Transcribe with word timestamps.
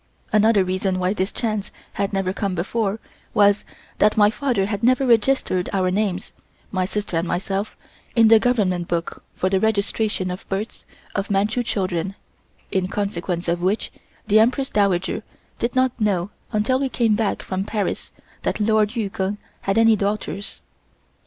Another 0.33 0.63
reason 0.63 0.97
why 0.97 1.13
this 1.13 1.31
chance 1.31 1.69
had 1.93 2.11
never 2.11 2.33
come 2.33 2.55
before 2.55 2.99
was, 3.35 3.63
that 3.99 4.17
my 4.17 4.31
father 4.31 4.65
had 4.65 4.81
never 4.81 5.05
registered 5.05 5.69
our 5.73 5.91
names 5.91 6.31
(my 6.71 6.85
sister 6.85 7.17
and 7.17 7.27
myself) 7.27 7.77
in 8.15 8.27
the 8.27 8.39
Government 8.39 8.87
book 8.87 9.21
for 9.35 9.47
the 9.47 9.59
registration 9.59 10.31
of 10.31 10.49
births 10.49 10.85
of 11.13 11.29
Manchu 11.29 11.61
children, 11.61 12.15
in 12.71 12.87
consequence 12.87 13.47
of 13.47 13.61
which 13.61 13.91
the 14.25 14.39
Empress 14.39 14.71
Dowager 14.71 15.21
did 15.59 15.75
not 15.75 15.91
know 16.01 16.31
until 16.51 16.79
we 16.79 16.89
came 16.89 17.13
back 17.13 17.43
from 17.43 17.63
Paris 17.63 18.11
that 18.41 18.59
Lord 18.59 18.95
Yu 18.95 19.07
Keng 19.11 19.37
had 19.61 19.77
any 19.77 19.95
daughters. 19.95 20.61